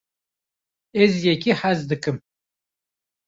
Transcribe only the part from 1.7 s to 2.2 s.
dikim